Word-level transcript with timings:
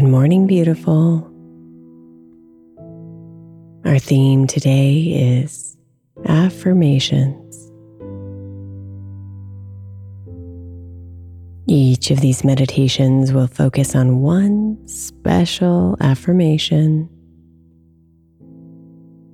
Good 0.00 0.08
morning, 0.08 0.46
beautiful. 0.46 1.30
Our 3.84 3.98
theme 3.98 4.46
today 4.46 5.42
is 5.42 5.76
affirmations. 6.24 7.70
Each 11.66 12.10
of 12.10 12.22
these 12.22 12.44
meditations 12.44 13.34
will 13.34 13.46
focus 13.46 13.94
on 13.94 14.22
one 14.22 14.78
special 14.88 15.98
affirmation 16.00 17.06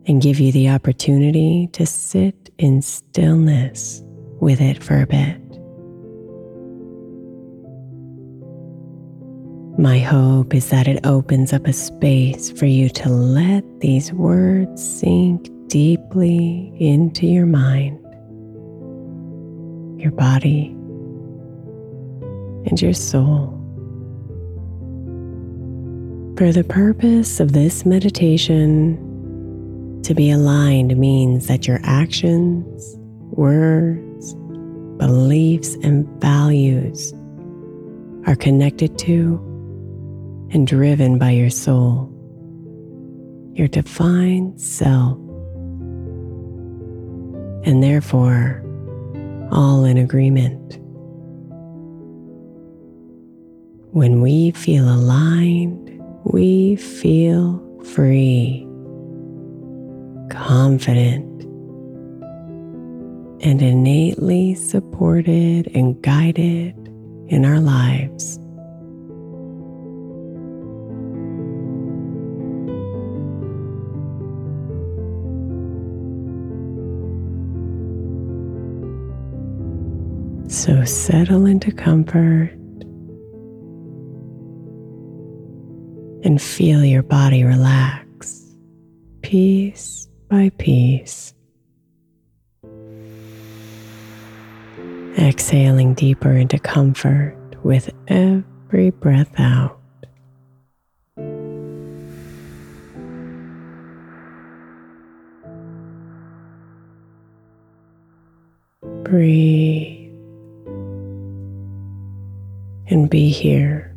and 0.09 0.21
give 0.21 0.41
you 0.41 0.51
the 0.51 0.71
opportunity 0.71 1.69
to 1.75 1.87
sit 1.87 2.51
in 2.59 2.83
stillness 2.83 4.03
with 4.41 4.61
it 4.61 4.83
for 4.83 5.01
a 5.01 5.07
bit. 5.07 5.46
My 9.79 9.99
hope 9.99 10.55
is 10.55 10.71
that 10.71 10.89
it 10.89 11.05
opens 11.05 11.53
up 11.53 11.67
a 11.67 11.73
space 11.75 12.51
for 12.51 12.65
you 12.65 12.89
to 12.89 13.11
let 13.11 13.63
these 13.81 14.11
words 14.11 14.83
sink 14.83 15.51
deeply 15.67 16.75
into 16.81 17.27
your 17.27 17.45
mind, 17.45 18.01
your 20.01 20.13
body, 20.13 20.69
and 22.65 22.81
your 22.81 22.95
soul. 22.95 23.53
For 26.39 26.53
the 26.53 26.65
purpose 26.67 27.39
of 27.39 27.53
this 27.53 27.85
meditation, 27.85 28.97
to 30.05 30.15
be 30.15 30.31
aligned 30.31 30.97
means 30.97 31.49
that 31.49 31.67
your 31.67 31.81
actions, 31.83 32.97
words, 33.31 34.35
beliefs, 34.97 35.75
and 35.83 36.09
values 36.19 37.13
are 38.27 38.37
connected 38.37 38.99
to 39.01 39.46
and 40.51 40.67
driven 40.67 41.19
by 41.19 41.31
your 41.31 41.51
soul, 41.51 42.13
your 43.55 43.69
defined 43.69 44.61
self, 44.61 45.19
and 47.65 47.83
therefore 47.83 48.63
all 49.51 49.85
in 49.85 49.99
agreement. 49.99 50.79
When 53.93 54.21
we 54.21 54.51
feel 54.51 54.89
aligned, 54.89 56.01
we 56.25 56.77
feel 56.77 57.63
free, 57.95 58.67
confident, 60.31 61.25
and 63.43 63.63
innately 63.63 64.55
supported 64.55 65.69
and 65.75 66.01
guided 66.03 66.75
in 67.29 67.45
our 67.45 67.61
lives. 67.61 68.39
So 80.49 80.85
settle 80.85 81.45
into 81.45 81.73
comfort 81.73 82.51
and 86.25 86.41
feel 86.41 86.85
your 86.85 87.03
body 87.03 87.43
relax 87.43 88.55
piece 89.23 90.09
by 90.31 90.51
piece. 90.59 91.35
Exhaling 95.19 95.95
deeper 95.95 96.33
into 96.33 96.61
comfort 96.61 97.37
with 97.65 97.91
every 98.07 98.91
breath 98.91 99.41
out. 99.41 99.81
Breathe 109.03 109.96
and 112.89 113.11
be 113.11 113.31
here. 113.31 113.95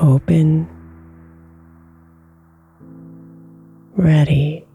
Open, 0.00 0.68
ready. 3.96 4.66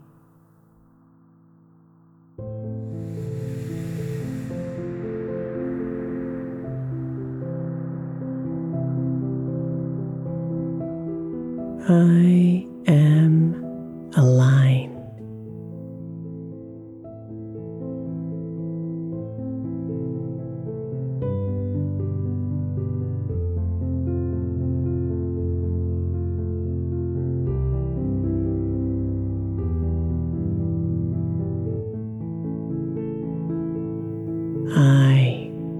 I 11.88 12.66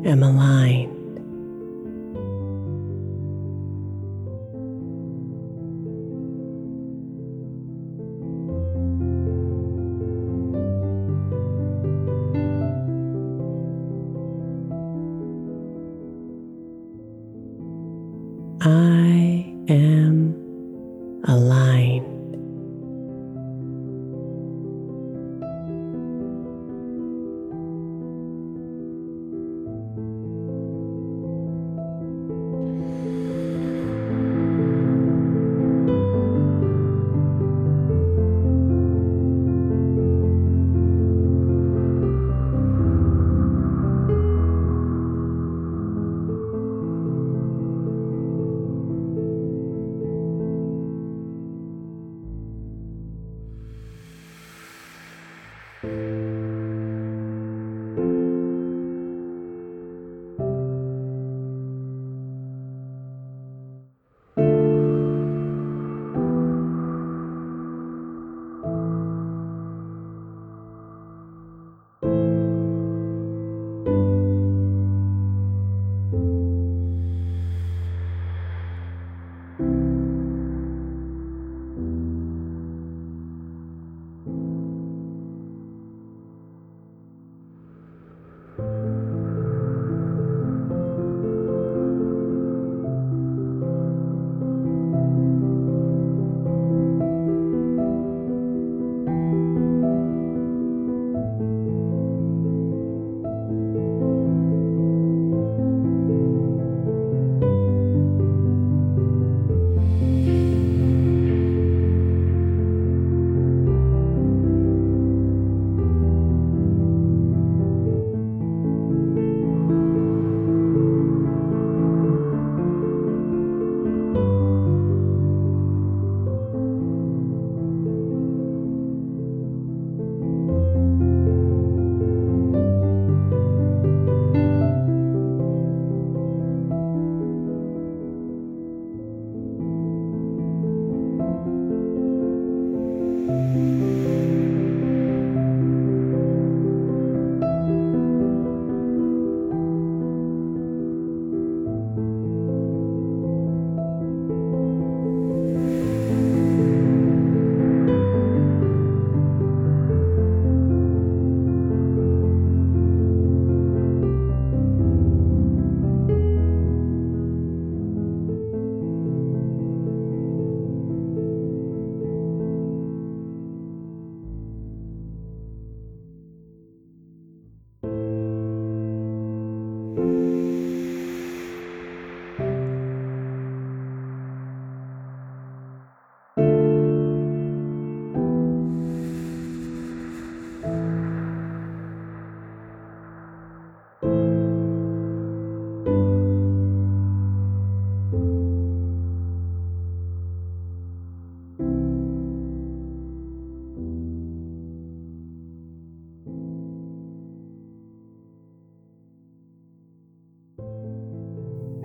am 0.06 0.23
aligned. 0.23 0.93
I 18.62 19.55
am 19.69 20.35
aligned. 21.25 22.16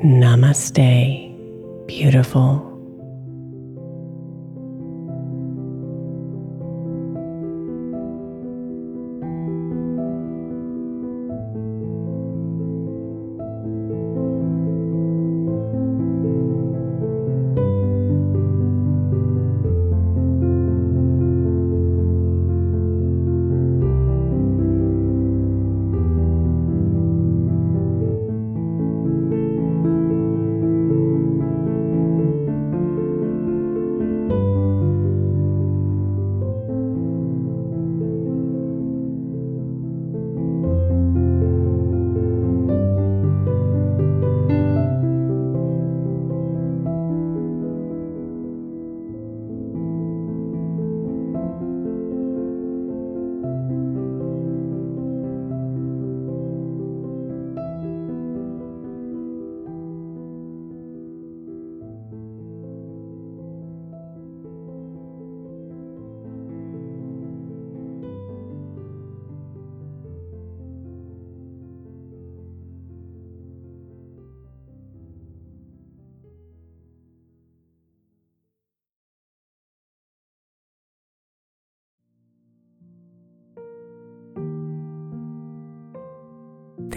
Namaste, 0.04 1.30
beautiful. 1.86 2.71